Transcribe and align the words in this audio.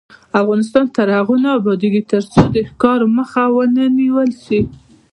افغانستان 0.41 0.85
تر 0.95 1.07
هغو 1.17 1.35
نه 1.43 1.49
ابادیږي، 1.59 2.01
ترڅو 2.11 2.39
د 2.53 2.55
ښکار 2.69 2.99
مخه 3.17 3.43
ونیول 3.55 4.29
نشي. 4.35 4.61